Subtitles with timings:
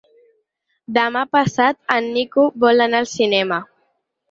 [0.97, 3.63] Demà passat en Nico vol anar al cinema.